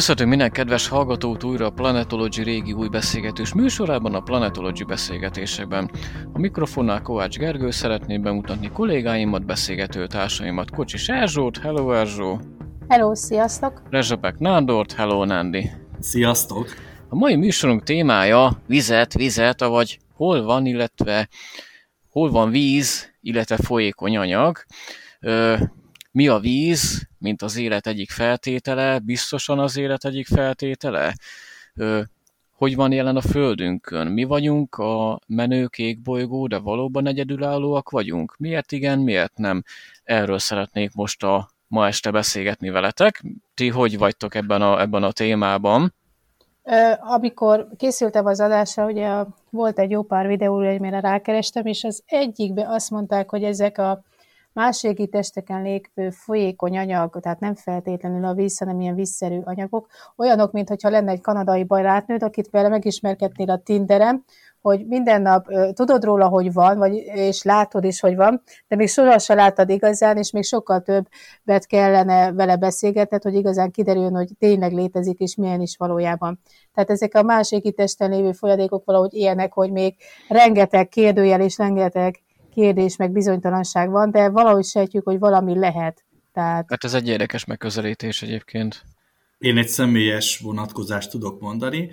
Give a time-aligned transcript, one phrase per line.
[0.00, 5.90] Köszöntöm minden kedves hallgatót újra a Planetology régi új beszélgetős műsorában, a Planetology beszélgetésekben.
[6.32, 12.40] A mikrofonnál Kovács Gergő szeretném bemutatni kollégáimat, beszélgető társaimat, Kocsi Erzsót, hello Erzsó!
[12.88, 13.82] Hello, sziasztok!
[13.90, 15.70] Rezsepek Nándort, hello Nándi!
[15.98, 16.68] Sziasztok!
[17.08, 21.28] A mai műsorunk témája vizet, vizet, vagy hol van, illetve
[22.10, 24.58] hol van víz, illetve folyékony anyag.
[25.20, 25.56] Ö,
[26.10, 31.14] mi a víz, mint az élet egyik feltétele, biztosan az élet egyik feltétele?
[32.56, 34.06] Hogy van jelen a Földünkön?
[34.06, 35.98] Mi vagyunk a menő kék
[36.48, 38.34] de valóban egyedülállóak vagyunk?
[38.38, 39.62] Miért igen, miért nem?
[40.04, 43.24] Erről szeretnék most a ma este beszélgetni veletek.
[43.54, 45.94] Ti hogy vagytok ebben a, ebben a témában?
[47.00, 52.66] Amikor készültem az adásra, ugye volt egy jó pár videó, amire rákerestem, és az egyikben
[52.66, 54.02] azt mondták, hogy ezek a
[54.52, 59.86] más régi testeken lévő folyékony anyag, tehát nem feltétlenül a víz, hanem ilyen vízszerű anyagok,
[60.16, 64.24] olyanok, mintha lenne egy kanadai barátnőd, akit vele megismerkednél a Tinderen,
[64.60, 68.76] hogy minden nap uh, tudod róla, hogy van, vagy, és látod is, hogy van, de
[68.76, 74.28] még sohasem láttad igazán, és még sokkal többet kellene vele beszélgetned, hogy igazán kiderüljön, hogy
[74.38, 76.40] tényleg létezik, és milyen is valójában.
[76.74, 79.94] Tehát ezek a másik testen lévő folyadékok valahogy ilyenek, hogy még
[80.28, 82.22] rengeteg kérdőjel és rengeteg
[82.54, 86.04] kérdés, meg bizonytalanság van, de valahogy sejtjük, hogy valami lehet.
[86.32, 86.66] Tehát...
[86.68, 88.82] Hát ez egy érdekes megközelítés egyébként.
[89.38, 91.90] Én egy személyes vonatkozást tudok mondani.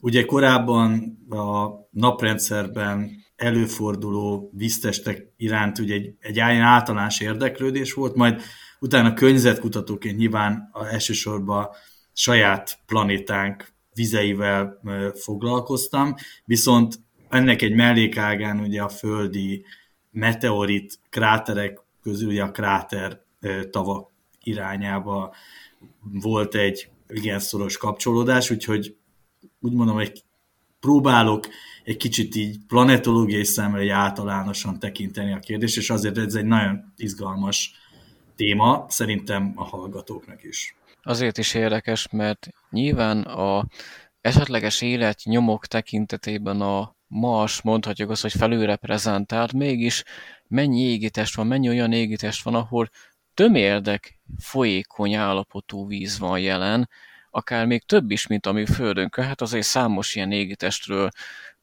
[0.00, 8.40] Ugye korábban a naprendszerben előforduló víztestek iránt ugye egy, egy általános érdeklődés volt, majd
[8.80, 11.68] utána környezetkutatóként nyilván a elsősorban
[12.12, 14.80] saját planétánk vizeivel
[15.14, 16.14] foglalkoztam,
[16.44, 16.94] viszont
[17.28, 19.64] ennek egy mellékágán ugye a földi
[20.18, 23.20] meteorit kráterek közül ugye a kráter
[23.70, 24.10] tavak
[24.42, 25.34] irányába
[26.00, 28.96] volt egy igen szoros kapcsolódás, úgyhogy
[29.60, 30.22] úgy mondom, hogy
[30.80, 31.48] próbálok
[31.84, 36.92] egy kicsit így planetológiai szemmel egy általánosan tekinteni a kérdést, és azért ez egy nagyon
[36.96, 37.72] izgalmas
[38.36, 40.76] téma, szerintem a hallgatóknak is.
[41.02, 43.66] Azért is érdekes, mert nyilván a
[44.20, 50.04] esetleges élet nyomok tekintetében a Mars mondhatjuk azt, hogy felülreprezentált, mégis
[50.48, 52.90] mennyi égitest van, mennyi olyan égitest van, ahol
[53.34, 56.88] tömérdek folyékony állapotú víz van jelen,
[57.30, 59.24] akár még több is, mint ami Földünkön.
[59.24, 61.08] Hát azért számos ilyen égitestről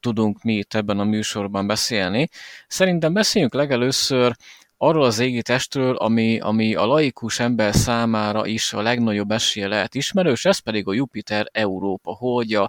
[0.00, 2.28] tudunk mi itt ebben a műsorban beszélni.
[2.68, 4.36] Szerintem beszéljünk legelőször
[4.76, 10.44] arról az égitestről, ami, ami a laikus ember számára is a legnagyobb esélye lehet ismerős,
[10.44, 12.68] ez pedig a Jupiter Európa holdja,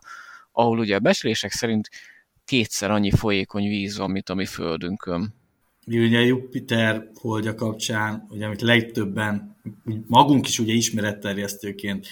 [0.51, 1.89] ahol ugye a becslések szerint
[2.47, 5.33] kétszer annyi folyékony víz van, mint a mi Földünkön.
[5.87, 9.55] Ugye Jupiter holdja kapcsán, ugye, amit legtöbben,
[10.07, 12.07] magunk is ugye ismeretterjesztőként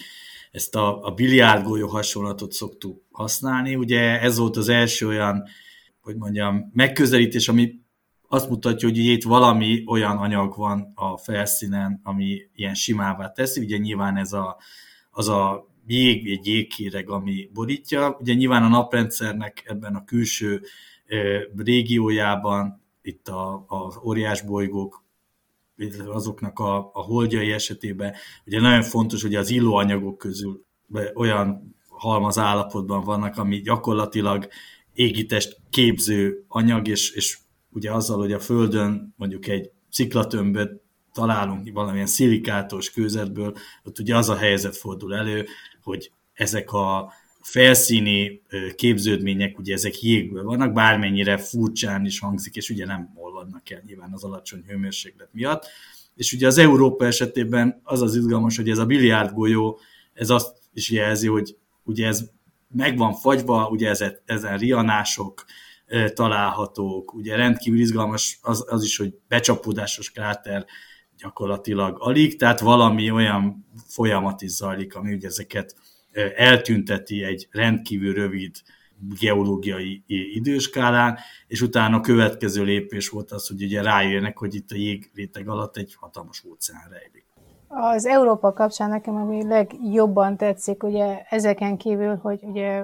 [0.51, 3.75] ezt a, a biliárdgolyó hasonlatot szoktuk használni.
[3.75, 5.44] Ugye ez volt az első olyan,
[6.01, 7.79] hogy mondjam, megközelítés, ami
[8.28, 13.62] azt mutatja, hogy itt valami olyan anyag van a felszínen, ami ilyen simává teszi.
[13.62, 14.57] Ugye nyilván ez a,
[15.12, 18.18] az a jég, egy jégkéreg, ami borítja.
[18.19, 20.62] Ugye nyilván a naprendszernek ebben a külső
[21.56, 25.03] régiójában itt a, a óriás bolygók,
[26.06, 28.13] azoknak a, a holdjai esetében,
[28.46, 30.66] ugye nagyon fontos, hogy az illóanyagok közül
[31.13, 34.47] olyan halmaz állapotban vannak, ami gyakorlatilag
[34.94, 37.38] égitest képző anyag, és, és
[37.69, 40.84] ugye azzal, hogy a Földön mondjuk egy sziklatömböt
[41.15, 45.45] találunk valamilyen szilikátos kőzetből, ott ugye az a helyzet fordul elő,
[45.83, 48.41] hogy ezek a felszíni
[48.75, 54.11] képződmények, ugye ezek jégből vannak, bármennyire furcsán is hangzik, és ugye nem olvadnak el nyilván
[54.13, 55.67] az alacsony hőmérséklet miatt.
[56.15, 59.79] És ugye az Európa esetében az az izgalmas, hogy ez a biliárd golyó,
[60.13, 62.29] ez azt is jelzi, hogy ugye ez
[62.67, 65.45] meg van fagyva, ugye ezen, ezen rianások
[66.13, 70.66] találhatók, ugye rendkívül izgalmas az, az is, hogy becsapódásos kráter
[71.17, 75.76] gyakorlatilag alig, tehát valami olyan folyamat is zajlik, ami ugye ezeket
[76.35, 78.56] eltünteti egy rendkívül rövid
[79.20, 80.03] geológiai
[80.34, 81.17] időskálán,
[81.47, 85.78] és utána a következő lépés volt az, hogy ugye rájönnek, hogy itt a jégréteg alatt
[85.78, 87.26] egy hatalmas óceán rejlik.
[87.67, 92.84] Az Európa kapcsán nekem ami legjobban tetszik, ugye ezeken kívül, hogy ugye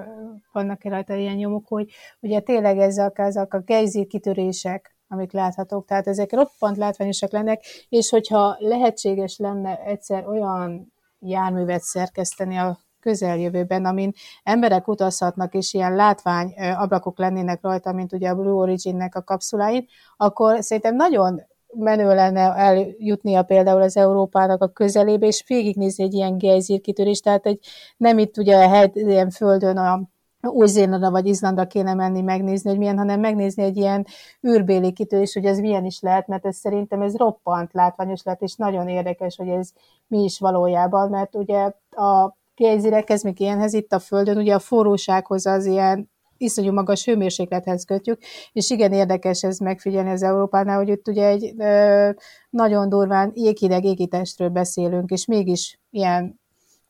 [0.52, 1.90] vannak rajta ilyen nyomok, hogy
[2.20, 8.10] ugye tényleg ezek, ezek a gejzír kitörések, amik láthatók, tehát ezek roppant látványosak lennek, és
[8.10, 14.12] hogyha lehetséges lenne egyszer olyan járművet szerkeszteni a közeljövőben, amin
[14.42, 19.86] emberek utazhatnak, és ilyen látvány ablakok lennének rajta, mint ugye a Blue Origin-nek a kapszuláin,
[20.16, 21.42] akkor szerintem nagyon
[21.74, 27.66] menő lenne eljutnia például az Európának a közelébe, és végignézni egy ilyen gejzírkitörést, tehát egy,
[27.96, 30.11] nem itt ugye a hely, ilyen földön a
[30.48, 34.06] új-Zélanda vagy Izlanda kéne menni megnézni, hogy milyen, hanem megnézni egy ilyen
[34.46, 38.54] űrbéli kitörés, hogy ez milyen is lehet, mert ez szerintem ez roppant látványos lehet, és
[38.54, 39.70] nagyon érdekes, hogy ez
[40.06, 45.46] mi is valójában, mert ugye a gejzírekhez, még ilyenhez itt a Földön, ugye a forrósághoz
[45.46, 48.20] az ilyen iszonyú magas hőmérséklethez kötjük,
[48.52, 52.10] és igen érdekes ez megfigyelni az Európánál, hogy itt ugye egy ö,
[52.50, 56.40] nagyon durván jéghideg égitestről beszélünk, és mégis ilyen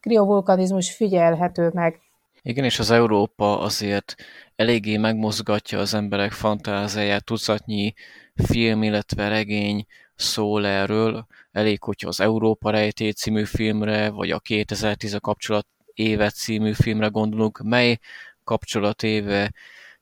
[0.01, 2.01] kriovulkanizmus figyelhető meg.
[2.45, 4.15] Igen, és az Európa azért
[4.57, 7.95] eléggé megmozgatja az emberek fantáziáját, tucatnyi
[8.35, 11.27] film, illetve regény szól erről.
[11.53, 17.07] Elég, hogyha az Európa rejté című filmre, vagy a 2010 a kapcsolat évet című filmre
[17.07, 17.99] gondolunk, mely
[18.45, 19.53] kapcsolatéve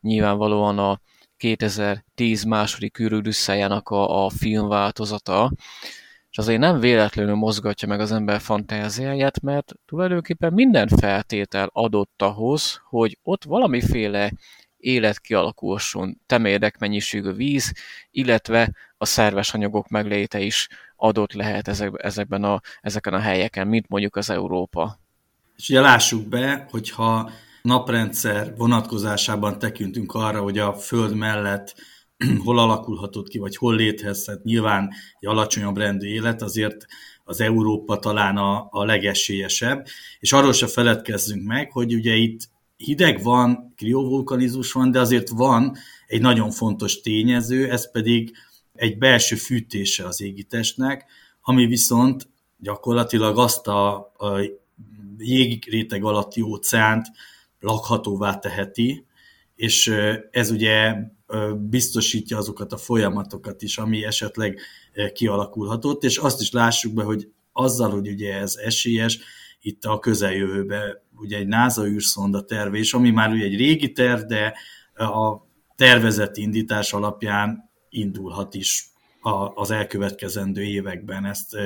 [0.01, 1.01] nyilvánvalóan a
[1.37, 5.53] 2010 második űrűdüsszejának a, a filmváltozata,
[6.31, 12.81] és azért nem véletlenül mozgatja meg az ember fantáziáját, mert tulajdonképpen minden feltétel adott ahhoz,
[12.85, 14.33] hogy ott valamiféle
[14.77, 17.73] élet kialakulson, temérdek mennyiségű víz,
[18.11, 23.89] illetve a szerves anyagok megléte is adott lehet ezek, ezekben a, ezeken a helyeken, mint
[23.89, 24.99] mondjuk az Európa.
[25.57, 27.31] És ugye lássuk be, hogyha
[27.63, 31.75] naprendszer vonatkozásában tekintünk arra, hogy a Föld mellett
[32.45, 34.91] hol alakulhatott ki, vagy hol létezhet nyilván
[35.21, 36.87] egy alacsonyabb rendű élet, azért
[37.25, 39.87] az Európa talán a, a legesélyesebb,
[40.21, 45.77] és arról se feledkezzünk meg, hogy ugye itt hideg van, kriovulkanizmus van, de azért van
[46.07, 48.33] egy nagyon fontos tényező, ez pedig
[48.75, 51.05] egy belső fűtése az égitestnek,
[51.43, 52.29] ami viszont
[52.59, 54.41] gyakorlatilag azt a, a
[55.19, 57.07] jégréteg alatti óceánt
[57.61, 59.05] lakhatóvá teheti,
[59.61, 59.95] és
[60.31, 60.95] ez ugye
[61.57, 64.61] biztosítja azokat a folyamatokat is, ami esetleg
[65.13, 69.19] kialakulhatott, és azt is lássuk be, hogy azzal, hogy ugye ez esélyes,
[69.61, 74.55] itt a közeljövőben ugye egy NASA űrszonda tervés, ami már ugye egy régi terv, de
[74.95, 75.47] a
[75.77, 78.89] tervezett indítás alapján indulhat is
[79.55, 81.57] az elkövetkezendő években ezt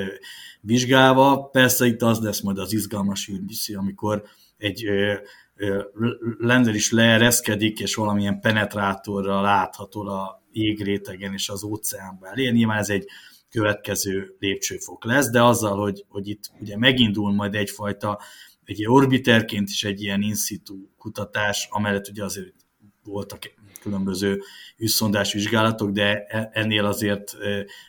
[0.61, 1.49] vizsgálva.
[1.51, 4.23] Persze itt az lesz majd az izgalmas űrmisszió, amikor
[4.57, 4.85] egy
[6.37, 12.49] Lender is leereszkedik, és valamilyen penetrátorral látható a jégrétegen és az óceánban elé.
[12.49, 13.05] Nyilván ez egy
[13.49, 18.19] következő lépcsőfok lesz, de azzal, hogy, hogy itt ugye megindul majd egyfajta
[18.65, 22.53] egy ilyen orbiterként is egy ilyen in situ kutatás, amellett ugye azért
[23.03, 24.41] voltak különböző
[24.81, 27.37] űrszondás vizsgálatok, de e, ennél azért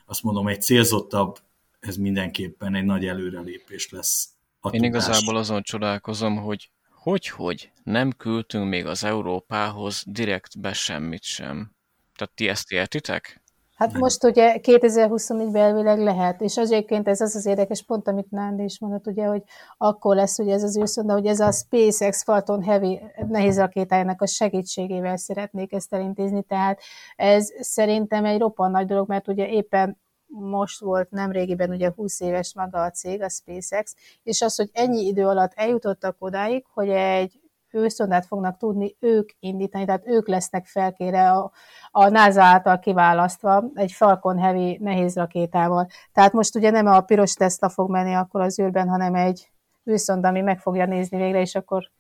[0.06, 1.38] azt mondom, egy célzottabb,
[1.80, 4.28] ez mindenképpen egy nagy előrelépés lesz.
[4.60, 5.04] A Én tudás.
[5.04, 6.70] igazából azon csodálkozom, hogy
[7.10, 11.70] hogy, hogy nem küldtünk még az Európához direktbe semmit sem.
[12.16, 13.42] Tehát ti ezt értitek?
[13.74, 14.00] Hát nem.
[14.00, 18.78] most ugye 2024-ben elvileg lehet, és azért ez az az érdekes pont, amit Nándi is
[18.80, 19.42] mondott, ugye, hogy
[19.76, 24.26] akkor lesz ugye ez az űrszonda, hogy ez a SpaceX Falcon Heavy nehéz rakétájának a
[24.26, 26.80] segítségével szeretnék ezt elintézni, tehát
[27.16, 32.54] ez szerintem egy roppan nagy dolog, mert ugye éppen most volt nemrégiben ugye 20 éves
[32.54, 37.40] maga a cég, a SpaceX, és az, hogy ennyi idő alatt eljutottak odáig, hogy egy
[37.76, 41.52] űrszondát fognak tudni ők indítani, tehát ők lesznek felkére a,
[41.90, 45.86] a NASA által kiválasztva egy Falcon Heavy nehéz rakétával.
[46.12, 49.50] Tehát most ugye nem a piros Tesla fog menni akkor az űrben, hanem egy
[49.90, 51.90] űrszonda, ami meg fogja nézni végre, és akkor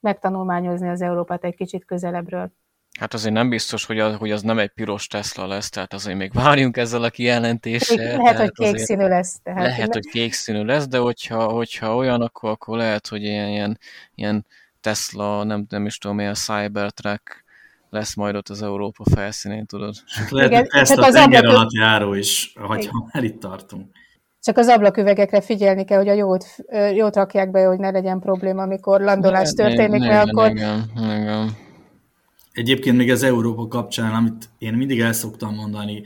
[0.00, 2.52] megtanulmányozni az Európát egy kicsit közelebbről.
[3.00, 6.18] Hát azért nem biztos, hogy az, hogy az nem egy piros Tesla lesz, tehát azért
[6.18, 7.96] még várjunk ezzel a kijelentéssel.
[7.96, 9.38] Lehet, tehát hogy kék színű lesz.
[9.42, 13.48] Tehát lehet, hogy kék színű lesz, de hogyha, hogyha olyan, akkor, akkor lehet, hogy ilyen,
[13.48, 13.78] ilyen,
[14.14, 14.46] ilyen
[14.80, 17.44] Tesla, nem, nem is tudom, ilyen Cybertruck
[17.90, 19.94] lesz majd ott az Európa felszínén, tudod.
[20.06, 22.78] Hát lehet, Igen, Tesla az tenger alatt járó is, ha
[23.12, 23.86] már itt tartunk.
[24.42, 26.46] Csak az ablaküvegekre figyelni kell, hogy a jót,
[26.94, 30.50] jót rakják be, hogy ne legyen probléma, amikor landolás történik, mert akkor...
[30.50, 31.62] Igen, igen.
[32.54, 36.02] Egyébként még az Európa kapcsán, amit én mindig el szoktam mondani,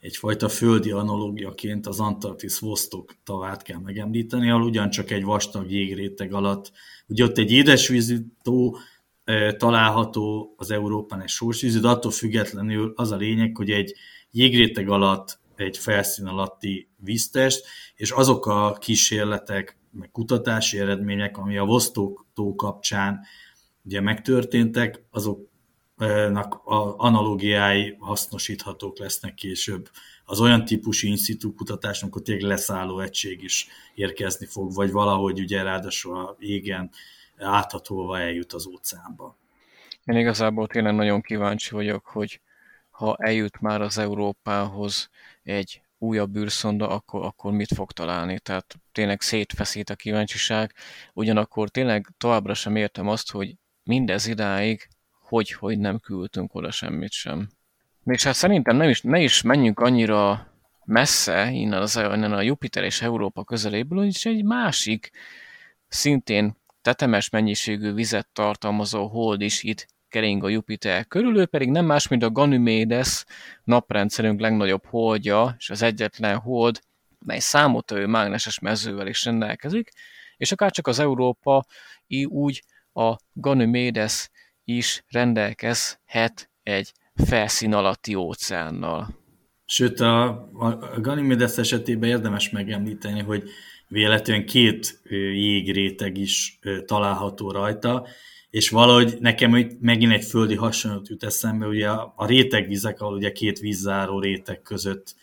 [0.00, 6.72] egyfajta földi analógiaként az Antarktisz Vostok tavát kell megemlíteni, ahol ugyancsak egy vastag jégréteg alatt,
[7.06, 8.72] ugye ott egy édesvízű tó
[9.24, 13.94] e, található az Európán egy sósvízű, de attól függetlenül az a lényeg, hogy egy
[14.30, 21.64] jégréteg alatt egy felszín alatti víztest, és azok a kísérletek, meg kutatási eredmények, ami a
[21.64, 23.20] Vostok tó kapcsán
[23.84, 25.54] ugye megtörténtek, azok
[26.64, 29.90] a analógiái hasznosíthatók lesznek később.
[30.24, 35.62] Az olyan típusú institu kutatás, amikor tényleg leszálló egység is érkezni fog, vagy valahogy ugye
[35.62, 36.90] ráadásul a égen
[37.38, 39.36] áthatolva eljut az óceánba.
[40.04, 42.40] Én igazából tényleg nagyon kíváncsi vagyok, hogy
[42.90, 45.10] ha eljut már az Európához
[45.42, 48.40] egy újabb űrszonda, akkor, akkor mit fog találni.
[48.40, 50.74] Tehát tényleg szétfeszít a kíváncsiság,
[51.12, 54.88] ugyanakkor tényleg továbbra sem értem azt, hogy mindez idáig
[55.28, 57.48] hogy, hogy nem küldtünk oda semmit sem.
[58.04, 60.52] És hát szerintem nem is, ne is menjünk annyira
[60.84, 65.10] messze innen, az, innen a Jupiter és Európa közeléből, hogy egy másik,
[65.88, 71.84] szintén tetemes mennyiségű vizet tartalmazó hold is itt kering a Jupiter körül, ő pedig nem
[71.84, 73.24] más, mint a Ganymedes
[73.64, 76.80] naprendszerünk legnagyobb holdja, és az egyetlen hold,
[77.18, 79.90] mely számottevő mágneses mezővel is rendelkezik,
[80.36, 81.64] és akár csak az Európa
[82.28, 84.30] úgy a Ganymedes
[84.66, 89.08] is rendelkezhet egy felszín alatti óceánnal.
[89.64, 93.50] Sőt, a, a Ganymedes esetében érdemes megemlíteni, hogy
[93.88, 95.00] véletlenül két
[95.34, 98.06] jégréteg is található rajta,
[98.50, 103.58] és valahogy nekem megint egy földi hasonlat jut eszembe, ugye a, rétegvizek, ahol ugye két
[103.58, 105.14] vízzáró réteg között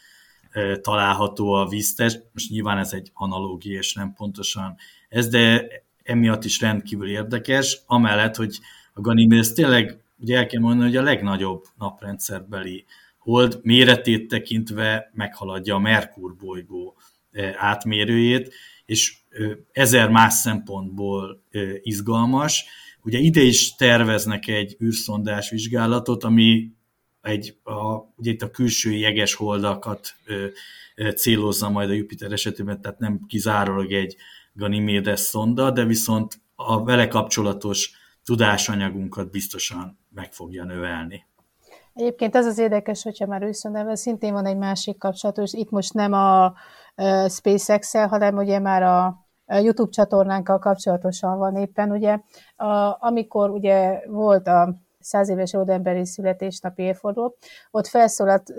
[0.82, 4.76] található a víztest, most nyilván ez egy analógia, és nem pontosan
[5.10, 5.68] ez, de
[6.04, 8.60] emiatt is rendkívül érdekes, amellett, hogy
[8.94, 12.86] a Ganymedes tényleg, ugye el kell mondani, hogy a legnagyobb naprendszerbeli
[13.18, 16.98] hold méretét tekintve meghaladja a Merkur bolygó
[17.58, 18.54] átmérőjét,
[18.86, 19.18] és
[19.72, 21.44] ezer más szempontból
[21.82, 22.66] izgalmas,
[23.06, 26.72] Ugye ide is terveznek egy űrszondás vizsgálatot, ami
[27.22, 30.46] egy, a, ugye itt a külső jeges holdakat ö,
[30.96, 34.16] ö, célozza majd a Jupiter esetében, tehát nem kizárólag egy
[34.54, 37.92] Ganymedes szonda, de viszont a vele kapcsolatos
[38.25, 41.25] tudásanyagunkat biztosan meg fogja növelni.
[41.94, 46.13] Egyébként ez az érdekes, hogyha már űrszondával szintén van egy másik kapcsolatos, itt most nem
[46.13, 46.53] a
[47.30, 52.20] SpaceX-el, hanem ugye már a YouTube csatornánkkal kapcsolatosan van éppen, ugye,
[52.56, 57.36] a, amikor ugye volt a száz éves ódemberi születésnapi évforduló,
[57.72, 58.53] ott felszólalt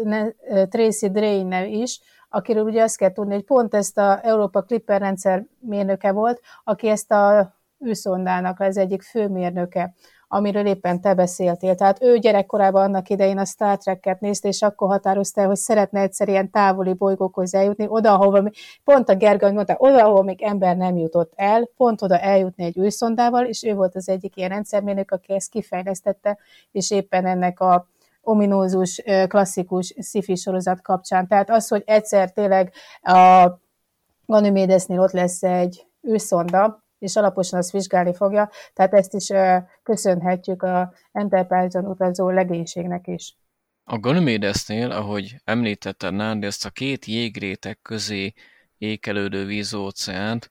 [0.69, 5.47] Tracy Drainer is, akiről ugye azt kell tudni, hogy pont ezt a Európa Clipper rendszer
[5.61, 7.55] mérnöke volt, aki ezt a
[7.87, 9.95] űrszondának az egyik főmérnöke
[10.35, 11.75] amiről éppen te beszéltél.
[11.75, 16.01] Tehát ő gyerekkorában annak idején a Star Trek-et nézte, és akkor határozta el, hogy szeretne
[16.01, 18.51] egyszer ilyen távoli bolygókhoz eljutni, oda, ahova,
[18.85, 22.79] pont a Gergely mondta, oda, ahol még ember nem jutott el, pont oda eljutni egy
[22.79, 26.39] űrszondával, és ő volt az egyik ilyen rendszermérnök, aki ezt kifejlesztette,
[26.73, 27.89] és éppen ennek a
[28.23, 31.27] ominózus, klasszikus sci sorozat kapcsán.
[31.29, 32.73] Tehát az, hogy egyszer tényleg
[33.03, 33.51] a
[34.27, 39.29] Ganymedesnél ott lesz egy űrszonda, és alaposan azt vizsgálni fogja, tehát ezt is
[39.83, 43.37] köszönhetjük a Enterprise-on utazó legénységnek is.
[43.85, 48.33] A Ganymedesnél, ahogy említetted Nándi, ezt a két jégrétek közé
[48.79, 50.51] ékelődő vízóceánt,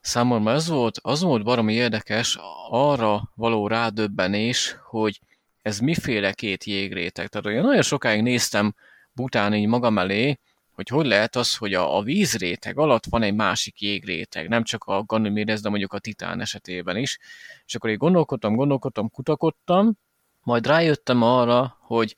[0.00, 2.38] számomra az volt, az volt baromi érdekes
[2.70, 5.20] arra való rádöbbenés, hogy
[5.62, 7.28] ez miféle két jégrétek.
[7.28, 8.74] Tehát olyan nagyon sokáig néztem
[9.12, 10.38] bután így magam elé,
[10.74, 14.84] hogy hogy lehet az, hogy a, a vízréteg alatt van egy másik jégréteg, nem csak
[14.84, 17.18] a Ganymedes, de mondjuk a Titán esetében is.
[17.66, 19.98] És akkor én gondolkodtam, gondolkodtam, kutakodtam,
[20.42, 22.16] majd rájöttem arra, hogy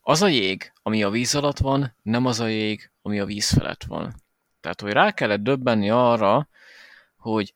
[0.00, 3.50] az a jég, ami a víz alatt van, nem az a jég, ami a víz
[3.50, 4.14] felett van.
[4.60, 6.48] Tehát, hogy rá kellett döbbenni arra,
[7.16, 7.54] hogy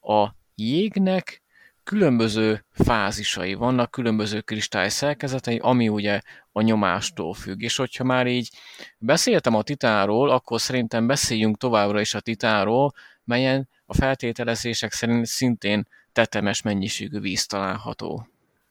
[0.00, 1.42] a jégnek
[1.90, 6.20] különböző fázisai vannak, különböző kristály szerkezetei, ami ugye
[6.52, 7.62] a nyomástól függ.
[7.62, 8.50] És hogyha már így
[8.98, 12.92] beszéltem a titánról, akkor szerintem beszéljünk továbbra is a titánról,
[13.24, 18.26] melyen a feltételezések szerint szintén tetemes mennyiségű víz található.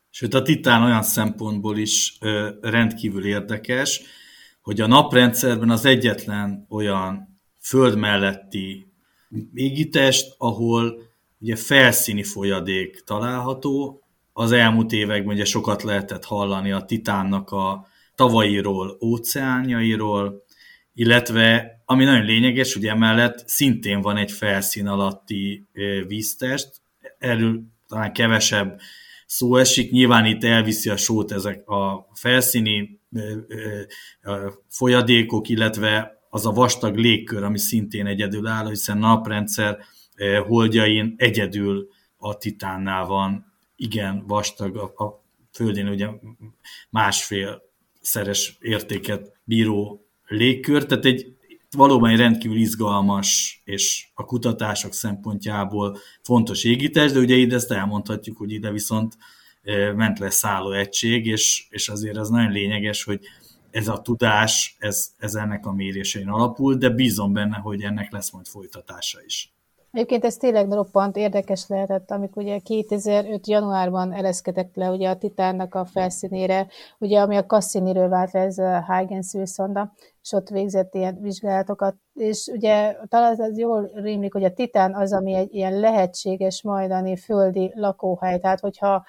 [0.10, 4.02] Sőt, a titán olyan szempontból is ö, rendkívül érdekes,
[4.62, 8.94] hogy a naprendszerben az egyetlen olyan föld melletti
[9.54, 11.09] égitest, ahol
[11.40, 14.04] ugye felszíni folyadék található.
[14.34, 20.44] Az elmúlt években ugye sokat lehetett hallani a Titánnak a tavairól, óceánjairól,
[20.94, 25.68] illetve ami nagyon lényeges, hogy emellett szintén van egy felszín alatti
[26.08, 26.82] víztest,
[27.18, 28.80] erről talán kevesebb
[29.26, 33.00] szó esik, nyilván itt elviszi a sót ezek a felszíni
[34.70, 39.78] folyadékok, illetve az a vastag légkör, ami szintén egyedülálló, hiszen naprendszer
[40.48, 46.08] holdjain egyedül a titánnál van igen vastag, a, a Földén ugye
[46.90, 47.62] másfél
[48.02, 51.38] szeres értéket bíró légkör, tehát egy
[51.78, 58.38] valóban egy rendkívül izgalmas és a kutatások szempontjából fontos égítés, de ugye ide ezt elmondhatjuk,
[58.38, 59.18] hogy ide viszont
[59.96, 63.20] ment le szálló egység, és, és azért ez nagyon lényeges, hogy
[63.72, 68.32] ez a tudás, ez, ez ennek a mérésein alapul, de bízom benne, hogy ennek lesz
[68.32, 69.54] majd folytatása is.
[69.92, 73.48] Egyébként ez tényleg roppant érdekes lehetett, amikor ugye 2005.
[73.48, 76.68] januárban ereszkedett le ugye a Titánnak a felszínére,
[77.00, 81.96] ugye ami a Cassiniről vált le, ez a Huygens szonda, és ott végzett ilyen vizsgálatokat,
[82.14, 87.16] és ugye talán az jól rémlik, hogy a Titán az, ami egy ilyen lehetséges majdani
[87.16, 89.06] földi lakóhely, tehát hogyha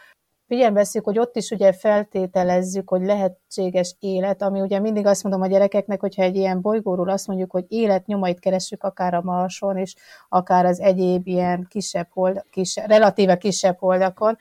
[0.50, 5.42] figyelembe veszük, hogy ott is ugye feltételezzük, hogy lehetséges élet, ami ugye mindig azt mondom
[5.42, 9.76] a gyerekeknek, hogyha egy ilyen bolygóról azt mondjuk, hogy élet nyomait keressük akár a Marson,
[9.76, 9.94] és
[10.28, 14.38] akár az egyéb ilyen kisebb hold, kisebb, relatíve kisebb holdakon,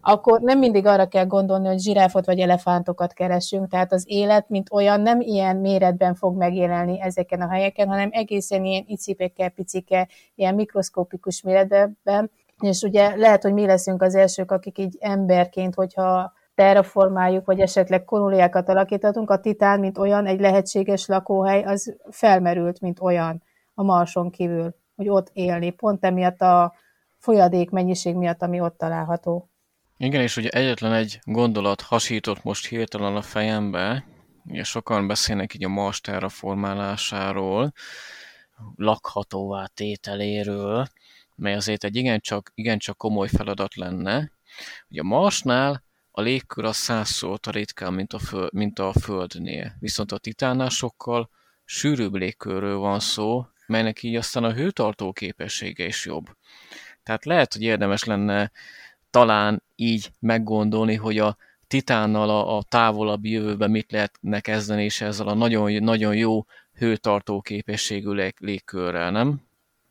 [0.00, 4.72] akkor nem mindig arra kell gondolni, hogy zsiráfot vagy elefántokat keresünk, tehát az élet, mint
[4.72, 10.54] olyan, nem ilyen méretben fog megjelenni ezeken a helyeken, hanem egészen ilyen icipeke, picike, ilyen
[10.54, 12.30] mikroszkopikus méretben,
[12.62, 18.04] és ugye lehet, hogy mi leszünk az elsők, akik így emberként, hogyha terraformáljuk, vagy esetleg
[18.04, 23.42] kolóniákat alakítatunk, a titán, mint olyan, egy lehetséges lakóhely, az felmerült, mint olyan
[23.74, 26.74] a Marson kívül, hogy ott élni, pont emiatt a
[27.18, 29.50] folyadék mennyiség miatt, ami ott található.
[29.96, 34.04] Igen, és ugye egyetlen egy gondolat hasított most hirtelen a fejembe,
[34.44, 37.72] ugye sokan beszélnek így a Mars terraformálásáról,
[38.76, 40.86] lakhatóvá tételéről,
[41.42, 44.30] mely azért egy igencsak, igencsak komoly feladat lenne.
[44.88, 49.76] Ugye a Marsnál a légkör az százszor ritkább, mint a, föld, mint a Földnél.
[49.78, 51.30] Viszont a Titánnál sokkal
[51.64, 56.26] sűrűbb légkörről van szó, melynek így aztán a hőtartó képessége is jobb.
[57.02, 58.50] Tehát lehet, hogy érdemes lenne
[59.10, 65.28] talán így meggondolni, hogy a Titánnal a, a távolabbi jövőben mit lehetne kezdeni, és ezzel
[65.28, 66.44] a nagyon, nagyon jó
[66.74, 69.40] hőtartó képességű légkörrel, nem?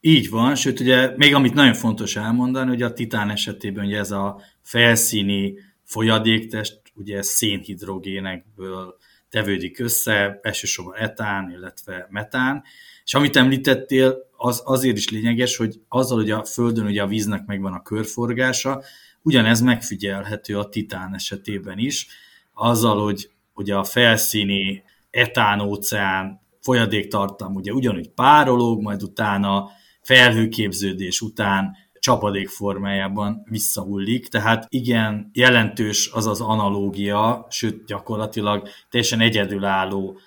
[0.04, 4.12] Így van, sőt ugye még amit nagyon fontos elmondani, hogy a titán esetében ugye ez
[4.12, 5.54] a felszíni
[5.84, 8.98] folyadéktest, ugye szénhidrogénekből
[9.30, 12.64] tevődik össze, elsősorban etán, illetve metán,
[13.04, 17.46] és amit említettél, az azért is lényeges, hogy azzal, hogy a Földön ugye a víznek
[17.46, 18.84] megvan a körforgása,
[19.22, 22.08] ugyanez megfigyelhető a titán esetében is,
[22.54, 29.70] azzal, hogy ugye a felszíni etán-óceán folyadéktartam ugye ugyanúgy párolog, majd utána
[30.12, 40.20] felhőképződés után csapadék formájában visszahullik, tehát igen, jelentős az az analógia, sőt gyakorlatilag teljesen egyedülálló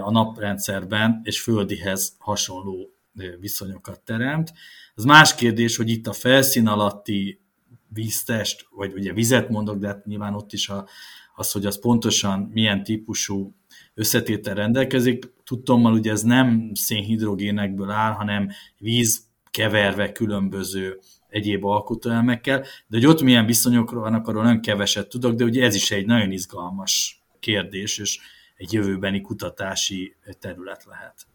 [0.00, 2.94] a naprendszerben, és földihez hasonló
[3.40, 4.52] viszonyokat teremt.
[4.94, 7.40] Az más kérdés, hogy itt a felszín alatti
[7.88, 10.86] víztest, vagy ugye vizet mondok, de hát nyilván ott is a,
[11.34, 13.54] az, hogy az pontosan milyen típusú
[13.94, 15.32] összetétel rendelkezik.
[15.44, 23.22] Tudtommal ugye ez nem szénhidrogénekből áll, hanem víz keverve különböző egyéb alkotóelmekkel, de hogy ott
[23.22, 27.98] milyen viszonyokról vannak, arról nagyon keveset tudok, de ugye ez is egy nagyon izgalmas kérdés,
[27.98, 28.18] és
[28.56, 31.26] egy jövőbeni kutatási terület lehet.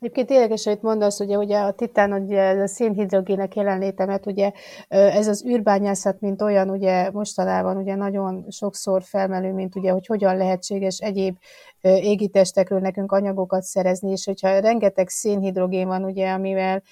[0.00, 4.52] Egyébként érdekes, hogy mondasz, ugye, ugye a titán, ugye ez a szénhidrogének jelenlétemet, ugye
[4.88, 10.36] ez az űrbányászat, mint olyan, ugye mostanában ugye nagyon sokszor felmelő, mint ugye, hogy hogyan
[10.36, 11.36] lehetséges egyéb
[11.80, 16.82] égitestekről nekünk anyagokat szerezni, és hogyha rengeteg szénhidrogén van, ugye, amivel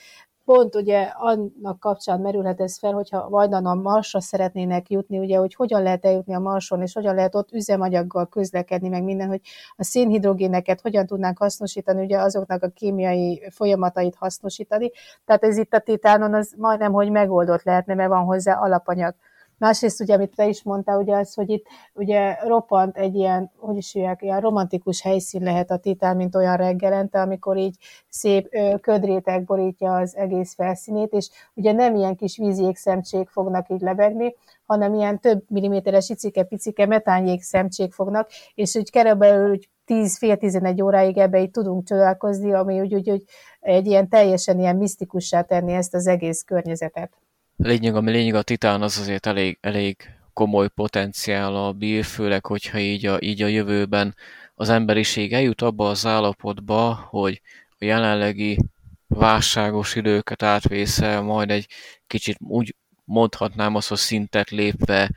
[0.52, 5.54] pont ugye annak kapcsán merülhet ez fel, hogyha vajdan a Marsra szeretnének jutni, ugye, hogy
[5.54, 9.40] hogyan lehet eljutni a Marson, és hogyan lehet ott üzemanyaggal közlekedni, meg minden, hogy
[9.76, 14.90] a szénhidrogéneket hogyan tudnánk hasznosítani, ugye azoknak a kémiai folyamatait hasznosítani.
[15.24, 19.14] Tehát ez itt a titánon az majdnem, hogy megoldott lehetne, mert van hozzá alapanyag.
[19.62, 23.76] Másrészt ugye, amit te is mondtál, ugye az, hogy itt ugye roppant egy ilyen, hogy
[23.76, 27.76] is hívják, ilyen romantikus helyszín lehet a titán, mint olyan reggelente, amikor így
[28.08, 33.80] szép ö, ködrétek borítja az egész felszínét, és ugye nem ilyen kis vízjégszemcsék fognak így
[33.80, 34.34] lebegni,
[34.66, 41.18] hanem ilyen több milliméteres icike-picike metánjégszemcsék fognak, és úgy körülbelül úgy 10 fél 11 óráig
[41.18, 43.24] ebbe így tudunk csodálkozni, ami úgy, úgy, úgy
[43.60, 47.21] egy ilyen teljesen ilyen misztikussá tenni ezt az egész környezetet
[47.62, 49.96] lényeg, ami lényeg a Titán az azért elég, elég
[50.32, 54.14] komoly potenciál a bír, főleg, hogyha így a, így a jövőben
[54.54, 57.40] az emberiség eljut abba az állapotba, hogy
[57.78, 58.58] a jelenlegi
[59.06, 61.66] válságos időket átvészel, majd egy
[62.06, 65.10] kicsit úgy mondhatnám azt, hogy szintet lépve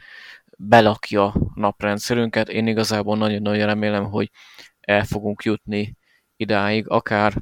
[0.58, 2.50] belakja naprendszerünket.
[2.50, 4.32] Én igazából nagyon-nagyon remélem, hogy
[4.80, 5.96] el fogunk jutni
[6.36, 7.34] idáig, akár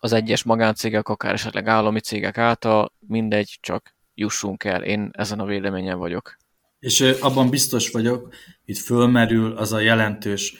[0.00, 4.82] az egyes magáncégek, akár esetleg állami cégek által, mindegy, csak jussunk el.
[4.82, 6.36] Én ezen a véleményen vagyok.
[6.78, 10.54] És abban biztos vagyok, itt fölmerül az a jelentős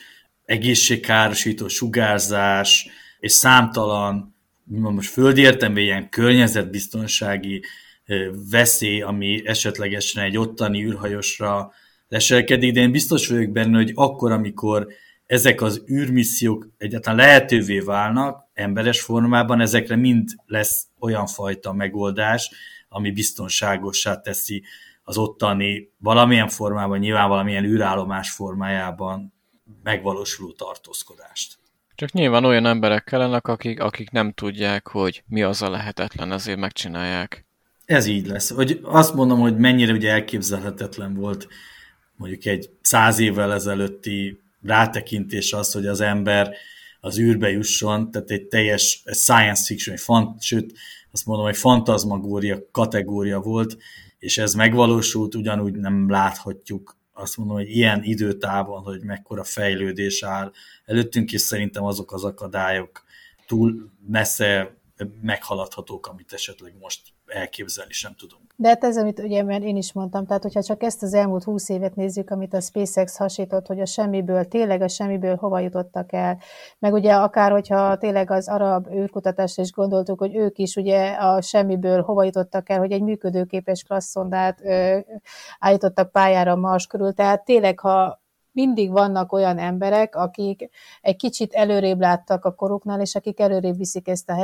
[0.45, 2.89] egészségkárosító sugárzás,
[3.19, 7.63] és számtalan, most földi értelmében ilyen környezetbiztonsági
[8.51, 11.73] veszély, ami esetlegesen egy ottani űrhajosra
[12.09, 14.87] leselkedik, de én biztos vagyok benne, hogy akkor, amikor
[15.27, 22.51] ezek az űrmissziók egyáltalán lehetővé válnak, emberes formában, ezekre mind lesz olyan fajta megoldás,
[22.97, 24.63] ami biztonságossá teszi
[25.03, 29.33] az ottani valamilyen formában, nyilván valamilyen űrállomás formájában
[29.83, 31.59] megvalósuló tartózkodást.
[31.95, 36.59] Csak nyilván olyan emberek kellenek, akik, akik nem tudják, hogy mi az a lehetetlen, ezért
[36.59, 37.47] megcsinálják.
[37.85, 38.51] Ez így lesz.
[38.51, 41.49] Hogy azt mondom, hogy mennyire ugye elképzelhetetlen volt
[42.17, 46.55] mondjuk egy száz évvel ezelőtti rátekintés az, hogy az ember
[47.01, 50.73] az űrbe jusson, tehát egy teljes science fiction, egy fant, sőt,
[51.17, 53.77] azt mondom, hogy fantazmagória kategória volt,
[54.19, 60.53] és ez megvalósult, ugyanúgy nem láthatjuk azt mondom, hogy ilyen időtávon, hogy mekkora fejlődés áll.
[60.85, 63.05] Előttünk, és szerintem azok az akadályok
[63.47, 64.77] túl messze
[65.23, 68.47] meghaladhatók, amit esetleg most elképzelni sem tudunk.
[68.59, 71.45] De hát ez, amit ugye mert én is mondtam, tehát hogyha csak ezt az elmúlt
[71.45, 76.13] húsz évet nézzük, amit a SpaceX hasított, hogy a semmiből, tényleg a semmiből hova jutottak
[76.13, 76.39] el,
[76.79, 81.41] meg ugye akár, hogyha tényleg az arab űrkutatásra is gondoltuk, hogy ők is ugye a
[81.41, 84.63] semmiből hova jutottak el, hogy egy működőképes klasszondát
[85.59, 88.25] állítottak pályára Mars körül, tehát tényleg, ha
[88.57, 90.69] mindig vannak olyan emberek, akik
[91.01, 94.35] egy kicsit előrébb láttak a koruknál, és akik előrébb viszik ezt, a,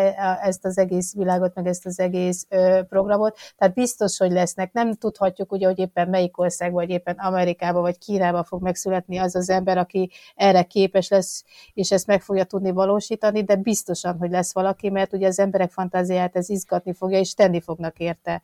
[0.43, 3.39] ezt az egész világot, meg ezt az egész ö, programot.
[3.57, 4.73] Tehát biztos, hogy lesznek.
[4.73, 9.35] Nem tudhatjuk ugye, hogy éppen melyik ország, vagy éppen Amerikába, vagy Kínába fog megszületni az
[9.35, 11.45] az ember, aki erre képes lesz,
[11.75, 15.71] és ezt meg fogja tudni valósítani, de biztosan, hogy lesz valaki, mert ugye az emberek
[15.71, 18.43] fantáziáját ez izgatni fogja, és tenni fognak érte.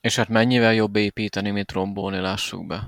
[0.00, 2.86] És hát mennyivel jobb építeni, mint rombolni, lássuk be.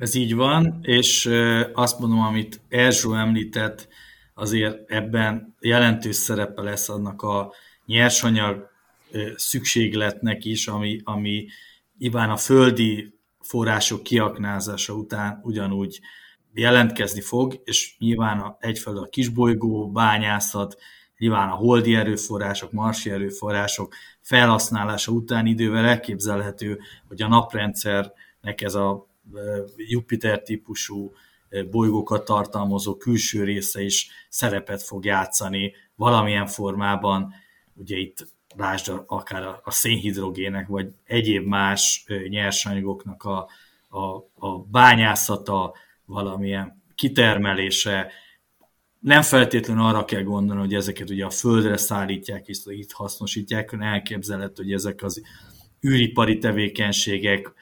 [0.00, 1.30] Ez így van, és
[1.72, 3.88] azt mondom, amit Erzsó említett,
[4.34, 7.52] azért ebben jelentős szerepe lesz annak a
[7.86, 8.70] nyersanyag
[9.36, 11.46] szükségletnek is, ami, ami
[11.98, 16.00] nyilván a földi források kiaknázása után ugyanúgy
[16.54, 20.78] jelentkezni fog, és nyilván a, egyfelől a kisbolygó bányászat,
[21.18, 29.08] nyilván a holdi erőforrások, marsi erőforrások felhasználása után idővel elképzelhető, hogy a naprendszernek ez a
[29.76, 31.12] Jupiter típusú
[31.70, 37.32] bolygókat tartalmazó külső része is szerepet fog játszani valamilyen formában,
[37.74, 43.48] ugye itt lásd akár a szénhidrogének, vagy egyéb más nyersanyagoknak a,
[43.88, 44.16] a,
[44.46, 48.12] a bányászata, valamilyen kitermelése,
[49.00, 54.62] nem feltétlenül arra kell gondolni, hogy ezeket ugye a földre szállítják, és itt hasznosítják, elképzelhető,
[54.62, 55.22] hogy ezek az
[55.86, 57.52] űripari tevékenységek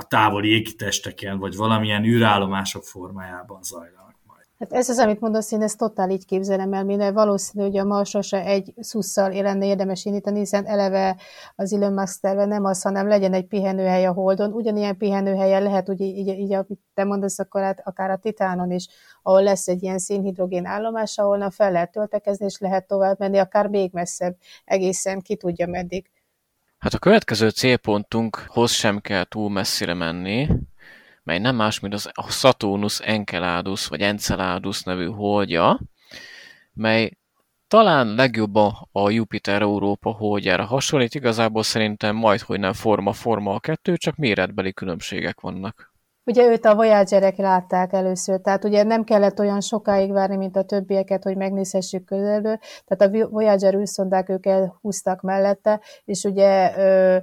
[0.00, 4.44] a távoli égitesteken, vagy valamilyen űrállomások formájában zajlanak majd.
[4.58, 7.84] Hát ez az, amit mondasz, én ezt totál így képzelem el, minél valószínű, hogy a
[7.84, 11.16] Marsra se egy szusszal lenne érdemes indítani, hiszen eleve
[11.56, 14.52] az Elon Musk terve nem az, hanem legyen egy pihenőhely a Holdon.
[14.52, 18.88] Ugyanilyen pihenőhelyen lehet, így, így, így amit te mondasz, akkor hát akár a Titánon is,
[19.22, 23.66] ahol lesz egy ilyen szénhidrogén állomás, ahol fel lehet töltekezni, és lehet tovább menni, akár
[23.66, 26.10] még messzebb, egészen ki tudja meddig.
[26.80, 30.48] Hát a következő célpontunkhoz sem kell túl messzire menni,
[31.22, 35.80] mely nem más, mint az a Saturnus Enceladus, vagy Enceladus nevű holdja,
[36.72, 37.18] mely
[37.68, 43.96] talán legjobban a Jupiter Európa holdjára hasonlít, igazából szerintem majd, hogy nem forma-forma a kettő,
[43.96, 45.89] csak méretbeli különbségek vannak.
[46.24, 50.62] Ugye őt a Voyagerek látták először, tehát ugye nem kellett olyan sokáig várni, mint a
[50.62, 57.16] többieket, hogy megnézhessük közelből, tehát a Voyager űrszondák ők elhúztak mellette, és ugye ö,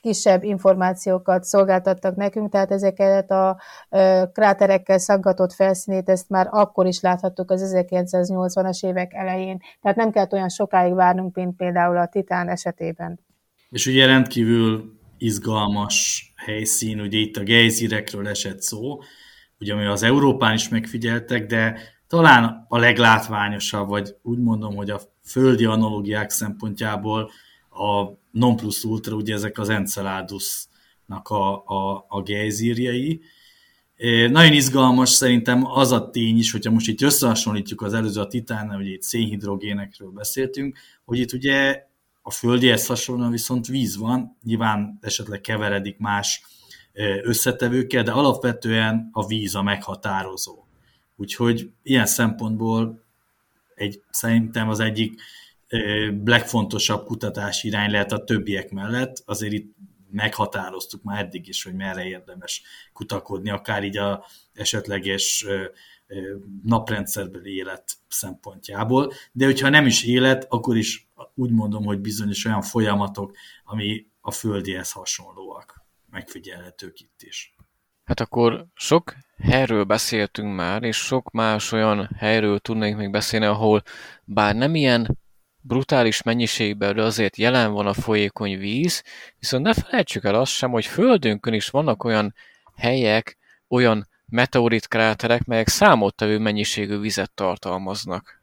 [0.00, 7.00] kisebb információkat szolgáltattak nekünk, tehát ezeket a ö, kráterekkel szaggatott felszínét, ezt már akkor is
[7.00, 9.58] láthattuk az 1980-as évek elején.
[9.80, 13.20] Tehát nem kellett olyan sokáig várnunk, mint például a Titán esetében.
[13.70, 18.98] És ugye rendkívül izgalmas helyszín, ugye itt a gejzirekről esett szó,
[19.60, 25.00] ugye ami az Európán is megfigyeltek, de talán a leglátványosabb, vagy úgy mondom, hogy a
[25.24, 27.30] földi analógiák szempontjából
[27.70, 33.20] a non plus ultra, ugye ezek az Enceladusnak a, a, a gejzírjei.
[34.30, 38.76] Nagyon izgalmas szerintem az a tény is, hogyha most itt összehasonlítjuk az előző a titánnal,
[38.76, 41.87] hogy itt szénhidrogénekről beszéltünk, hogy itt ugye
[42.28, 46.42] a földihez hasonlóan viszont víz van, nyilván esetleg keveredik más
[47.22, 50.64] összetevőkkel, de alapvetően a víz a meghatározó.
[51.16, 53.04] Úgyhogy ilyen szempontból
[53.74, 55.20] egy, szerintem az egyik
[56.24, 59.22] legfontosabb kutatási irány lehet a többiek mellett.
[59.24, 59.76] Azért itt
[60.10, 62.62] meghatároztuk már eddig is, hogy merre érdemes
[62.92, 65.46] kutakodni, akár így a esetleges
[66.62, 69.12] naprendszerbeli élet szempontjából.
[69.32, 74.30] De hogyha nem is élet, akkor is úgy mondom, hogy bizonyos olyan folyamatok, ami a
[74.30, 77.54] földihez hasonlóak, megfigyelhetők itt is.
[78.04, 83.82] Hát akkor sok helyről beszéltünk már, és sok más olyan helyről tudnék még beszélni, ahol
[84.24, 85.18] bár nem ilyen
[85.60, 89.02] brutális mennyiségben azért jelen van a folyékony víz,
[89.38, 92.34] viszont ne felejtsük el azt sem, hogy Földünkön is vannak olyan
[92.76, 98.42] helyek, olyan meteorit kráterek, melyek számottevő mennyiségű vizet tartalmaznak.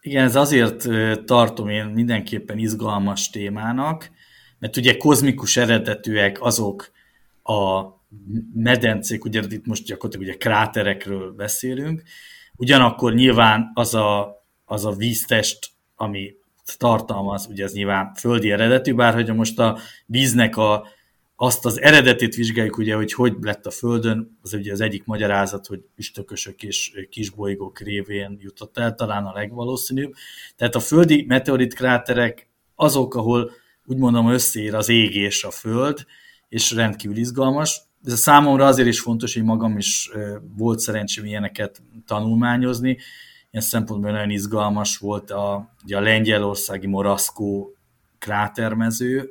[0.00, 0.88] Igen, ez azért
[1.24, 4.10] tartom én mindenképpen izgalmas témának,
[4.58, 6.90] mert ugye kozmikus eredetűek azok
[7.42, 7.82] a
[8.54, 12.02] medencék, ugye itt most gyakorlatilag ugye kráterekről beszélünk,
[12.56, 16.34] ugyanakkor nyilván az a, az a víztest, ami
[16.78, 20.86] tartalmaz, ugye ez nyilván földi eredetű, bár hogy most a víznek a,
[21.36, 25.66] azt az eredetét vizsgáljuk, ugye, hogy hogy lett a Földön, az ugye az egyik magyarázat,
[25.66, 30.14] hogy üstökösök és kisbolygók révén jutott el, talán a legvalószínűbb.
[30.56, 33.50] Tehát a földi meteorit kráterek azok, ahol
[33.86, 36.06] úgy mondom összeér az ég és a Föld,
[36.48, 37.80] és rendkívül izgalmas.
[38.04, 40.10] Ez a számomra azért is fontos, hogy magam is
[40.56, 42.98] volt szerencsém ilyeneket tanulmányozni.
[43.50, 47.74] Ilyen szempontból nagyon izgalmas volt a, ugye a lengyelországi Moraszkó
[48.18, 49.30] krátermező.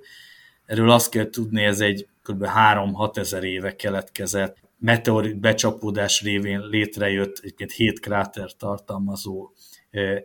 [0.65, 2.45] Erről azt kell tudni, ez egy kb.
[2.45, 9.51] 3-6 ezer éve keletkezett meteorit becsapódás révén létrejött egyébként 7 kráter tartalmazó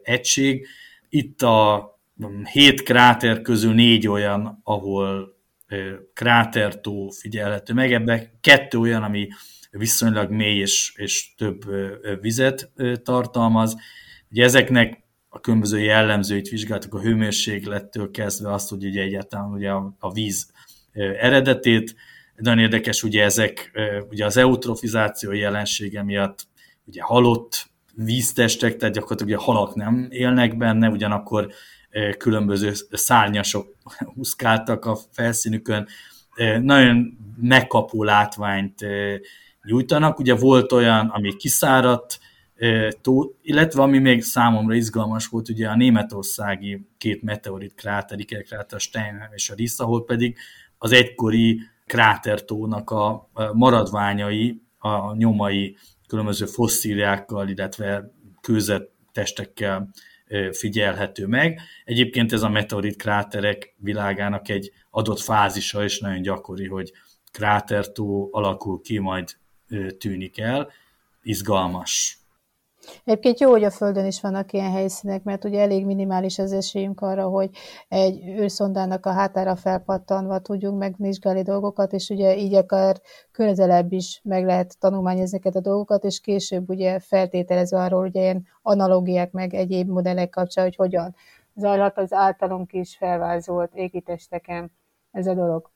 [0.03, 0.67] egység.
[1.09, 1.99] Itt a
[2.53, 5.37] hét kráter közül négy olyan, ahol
[6.15, 9.29] krátertó figyelhető meg, ebben kettő olyan, ami
[9.71, 11.65] viszonylag mély és, és több
[12.21, 12.71] vizet
[13.03, 13.77] tartalmaz.
[14.31, 20.13] Ugye ezeknek a különböző jellemzőit vizsgáltuk a hőmérséklettől kezdve azt, hogy ugye egyáltalán ugye a,
[20.13, 20.51] víz
[21.21, 21.95] eredetét.
[22.37, 23.71] Nagyon érdekes, ugye ezek
[24.11, 26.47] ugye az eutrofizáció jelensége miatt
[26.85, 31.49] ugye halott víztestek, tehát gyakorlatilag ugye halak nem élnek benne, ugyanakkor
[32.19, 33.75] különböző szárnyasok
[34.15, 35.89] huszkáltak a felszínükön,
[36.61, 38.87] nagyon megkapó látványt
[39.63, 40.19] nyújtanak.
[40.19, 42.19] Ugye volt olyan, ami kiszáradt,
[43.43, 49.33] illetve ami még számomra izgalmas volt, ugye a németországi két meteorit kráter, kráter, a Steinheim
[49.33, 50.37] és a Riss, ahol pedig
[50.79, 59.91] az egykori krátertónak a maradványai, a nyomai különböző fosszíliákkal, illetve kőzettestekkel
[60.53, 61.61] figyelhető meg.
[61.85, 66.93] Egyébként ez a meteorit kráterek világának egy adott fázisa, és nagyon gyakori, hogy
[67.33, 69.37] krátertó alakul ki, majd
[69.99, 70.71] tűnik el.
[71.23, 72.18] Izgalmas.
[73.05, 77.01] Egyébként jó, hogy a Földön is vannak ilyen helyszínek, mert ugye elég minimális az esélyünk
[77.01, 77.51] arra, hogy
[77.89, 83.01] egy űrszondának a hátára felpattanva tudjunk megvizsgálni dolgokat, és ugye így akár
[83.33, 88.47] közelebb is meg lehet tanulmányozni ezeket a dolgokat, és később ugye feltételezve arról, ugye ilyen
[88.63, 91.15] analógiák meg egyéb modellek kapcsán, hogy hogyan
[91.55, 94.73] zajlott az általunk is felvázolt égitesteken
[95.11, 95.71] ez a dolog.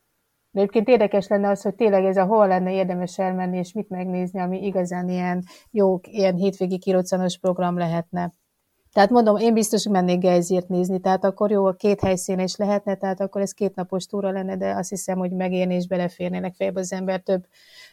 [0.53, 3.89] De egyébként érdekes lenne az, hogy tényleg ez a hol lenne érdemes elmenni, és mit
[3.89, 8.33] megnézni, ami igazán ilyen jó, ilyen hétvégi kirocanos program lehetne.
[8.93, 12.95] Tehát mondom, én biztos mennék Gejzírt nézni, tehát akkor jó, a két helyszín is lehetne,
[12.95, 16.81] tehát akkor ez két napos túra lenne, de azt hiszem, hogy megérni és beleférnének fejbe
[16.81, 17.47] az ember több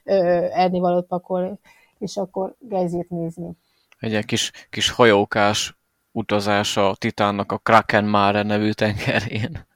[0.04, 0.14] ö,
[0.52, 1.60] ennivalót pakol,
[1.98, 3.52] és akkor Gejzírt nézni.
[4.00, 5.78] Egy kis, kis hajókás
[6.12, 9.68] utazás a Titánnak a Kraken Mare nevű tengerén.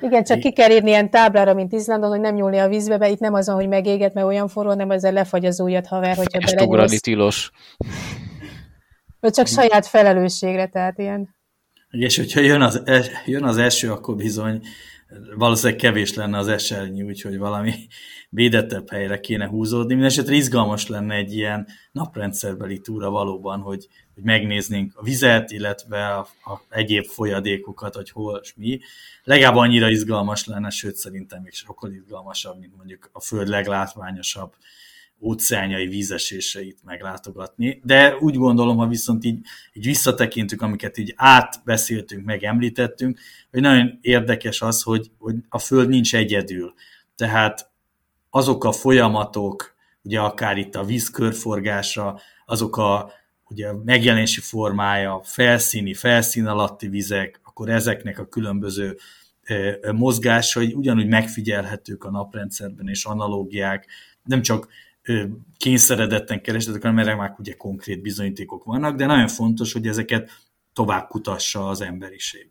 [0.00, 3.08] Igen, csak ki kell írni ilyen táblára, mint Izlandon, hogy nem nyúlni a vízbe, be
[3.08, 6.38] itt nem azon, hogy megéget, mert olyan forró, nem ezzel lefagy az ujjat, haver, hogyha
[6.38, 7.00] belegyúlsz.
[7.00, 7.50] tilos.
[9.20, 11.36] Vagy csak saját felelősségre, tehát ilyen.
[11.90, 12.82] És hogyha jön az,
[13.26, 14.60] jön az eső, akkor bizony
[15.36, 17.72] valószínűleg kevés lenne az esernyő, úgyhogy valami
[18.30, 19.88] védettebb helyre kéne húzódni.
[19.88, 23.86] Mindenesetre izgalmas lenne egy ilyen naprendszerbeli túra valóban, hogy,
[24.18, 28.80] hogy megnéznénk a vizet, illetve a, a egyéb folyadékokat, hogy hol és mi.
[29.24, 34.52] Legalább annyira izgalmas lenne, sőt szerintem még sokkal izgalmasabb, mint mondjuk a Föld leglátványosabb
[35.20, 37.80] óceánjai vízeséseit meglátogatni.
[37.84, 39.38] De úgy gondolom, ha viszont így,
[39.72, 43.18] így visszatekintünk, amiket így átbeszéltünk, meg említettünk,
[43.50, 46.74] hogy nagyon érdekes az, hogy, hogy a Föld nincs egyedül.
[47.16, 47.70] Tehát
[48.30, 53.12] azok a folyamatok, ugye akár itt a vízkörforgása, azok a
[53.50, 58.96] ugye megjelenési formája, felszíni, felszín alatti vizek, akkor ezeknek a különböző
[59.92, 63.86] mozgásai ugyanúgy megfigyelhetők a naprendszerben, és analógiák,
[64.24, 64.68] nem csak
[65.56, 70.30] kényszeredetten keresletek, hanem erre már ugye konkrét bizonyítékok vannak, de nagyon fontos, hogy ezeket
[70.72, 72.48] tovább kutassa az emberiség.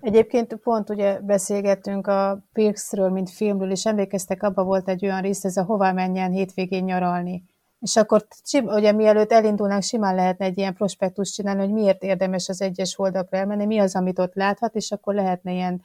[0.00, 5.44] Egyébként pont ugye beszélgettünk a Pirxről, mint filmről, és emlékeztek, abban volt egy olyan rész,
[5.44, 7.44] ez a hová menjen hétvégén nyaralni.
[7.80, 12.62] És akkor ugye mielőtt elindulnánk, simán lehetne egy ilyen prospektus csinálni, hogy miért érdemes az
[12.62, 15.82] egyes oldakra elmenni, mi az, amit ott láthat, és akkor lehetne ilyen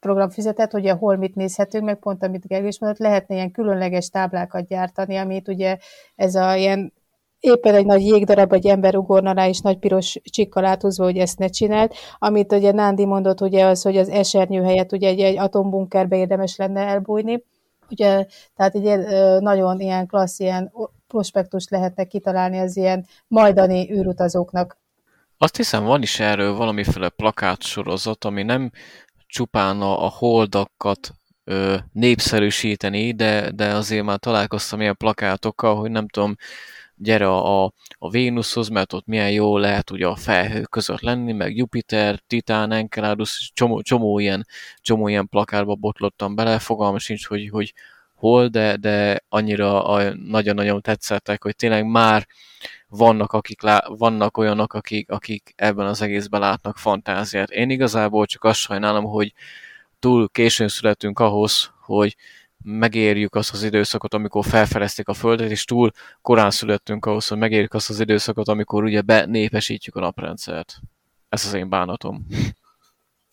[0.00, 4.66] programfizetet, hogy hol mit nézhetünk, meg pont amit Gergő is mondott, lehetne ilyen különleges táblákat
[4.66, 5.76] gyártani, amit ugye
[6.14, 6.92] ez a ilyen
[7.40, 11.38] éppen egy nagy jégdarab, egy ember ugorna rá, és nagy piros csikkal átúzva, hogy ezt
[11.38, 11.94] ne csinált.
[12.18, 16.56] Amit ugye Nándi mondott, ugye az, hogy az esernyő helyett ugye egy, egy atombunkerbe érdemes
[16.56, 17.44] lenne elbújni.
[17.90, 18.98] Ugye, tehát egy
[19.40, 20.72] nagyon ilyen klassz, ilyen
[21.06, 24.78] prospektust lehetne kitalálni az ilyen majdani űrutazóknak.
[25.38, 28.70] Azt hiszem, van is erről valamiféle plakátsorozat, ami nem
[29.26, 31.10] csupán a, holdakat
[31.44, 36.34] ö, népszerűsíteni, de, de azért már találkoztam ilyen plakátokkal, hogy nem tudom,
[36.96, 37.64] gyere a,
[37.98, 42.72] a Vénuszhoz, mert ott milyen jó lehet ugye a felhő között lenni, meg Jupiter, Titán,
[42.72, 44.46] Enceladus, csomó, csomó, ilyen,
[44.80, 47.74] csomó ilyen plakárba botlottam bele, fogalma sincs, hogy, hogy
[48.16, 52.26] hol, de, de annyira nagyon-nagyon tetszettek, hogy tényleg már
[52.88, 57.50] vannak, akik lá, vannak olyanok, akik, akik ebben az egészben látnak fantáziát.
[57.50, 59.32] Én igazából csak azt sajnálom, hogy
[59.98, 62.16] túl későn születünk ahhoz, hogy
[62.62, 65.90] megérjük azt az időszakot, amikor felfelezték a Földet, és túl
[66.22, 70.80] korán születtünk ahhoz, hogy megérjük azt az időszakot, amikor ugye benépesítjük a naprendszert.
[71.28, 72.26] Ez az én bánatom.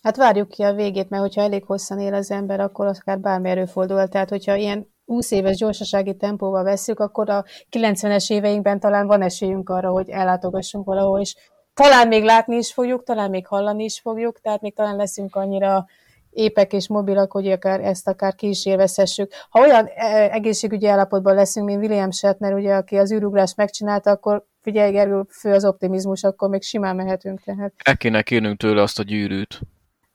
[0.04, 3.50] Hát várjuk ki a végét, mert hogyha elég hosszan él az ember, akkor akár bármi
[3.50, 4.08] előfordul.
[4.08, 9.70] Tehát, hogyha ilyen 20 éves gyorsasági tempóval veszük, akkor a 90-es éveinkben talán van esélyünk
[9.70, 11.36] arra, hogy ellátogassunk valahol, és
[11.74, 15.86] talán még látni is fogjuk, talán még hallani is fogjuk, tehát még talán leszünk annyira
[16.30, 19.32] épek és mobilak, hogy akár ezt akár ki is élvezhessük.
[19.50, 24.46] Ha olyan e, egészségügyi állapotban leszünk, mint William Shatner, ugye, aki az űrugrást megcsinálta, akkor
[24.62, 27.42] figyelj, Gergő, fő az optimizmus, akkor még simán mehetünk.
[27.42, 27.74] Tehát.
[27.84, 29.60] El kéne kérnünk tőle azt a gyűrűt.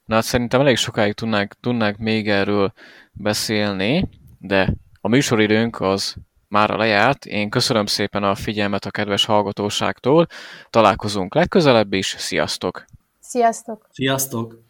[0.09, 2.73] Na hát szerintem elég sokáig tudnánk, tudnánk még erről
[3.12, 6.14] beszélni, de a műsoridőnk az
[6.49, 7.25] már lejárt.
[7.25, 10.27] Én köszönöm szépen a figyelmet a kedves hallgatóságtól.
[10.71, 12.14] Találkozunk legközelebb is.
[12.18, 12.85] Sziasztok!
[13.21, 13.88] Sziasztok!
[13.92, 14.66] Sziasztok!